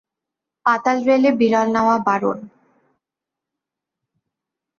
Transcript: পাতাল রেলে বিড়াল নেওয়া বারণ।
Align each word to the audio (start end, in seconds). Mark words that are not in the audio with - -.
পাতাল 0.65 0.97
রেলে 1.07 1.31
বিড়াল 1.39 1.67
নেওয়া 1.75 1.95
বারণ। 2.07 2.37